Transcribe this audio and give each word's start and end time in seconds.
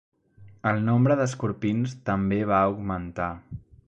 El 0.69 0.79
nombre 0.85 1.17
d'escorpins 1.19 1.93
també 2.11 2.39
va 2.53 2.63
augmentar. 2.71 3.29